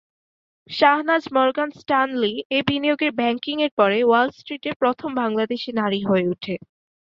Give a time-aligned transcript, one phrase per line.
[0.69, 6.55] Shahnaz Morgan Stanley এ বিনিয়োগের banking এর পরে ওয়াল স্ট্রিটে প্রথম বাংলাদেশি নারী হয়ে ওঠে।